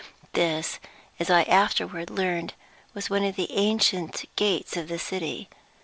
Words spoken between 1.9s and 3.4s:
learned) was one of